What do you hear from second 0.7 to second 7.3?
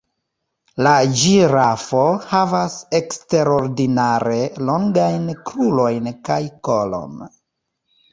La ĝirafo havas eksterordinare longajn krurojn kaj kolon.